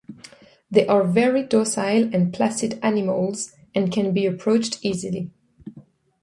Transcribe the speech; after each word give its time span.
They 0.71 0.87
are 0.87 1.03
very 1.03 1.43
docile 1.43 2.09
and 2.11 2.33
placid 2.33 2.79
animals 2.81 3.51
and 3.75 3.91
can 3.91 4.15
be 4.15 4.25
approached 4.25 4.79
easily. 4.83 5.29